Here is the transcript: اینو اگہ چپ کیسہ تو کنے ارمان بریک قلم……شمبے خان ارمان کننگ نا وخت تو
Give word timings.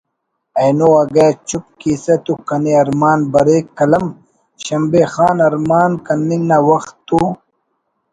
اینو 0.59 0.89
اگہ 1.03 1.27
چپ 1.47 1.63
کیسہ 1.79 2.15
تو 2.25 2.33
کنے 2.47 2.73
ارمان 2.81 3.19
بریک 3.33 3.65
قلم……شمبے 3.77 5.03
خان 5.13 5.37
ارمان 5.47 5.91
کننگ 6.05 6.43
نا 6.49 6.57
وخت 6.67 6.95
تو 7.07 7.19